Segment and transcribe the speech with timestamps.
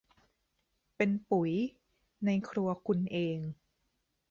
[0.97, 1.51] เป็นปุ๋ย
[2.25, 3.39] ในครัวคุณเอง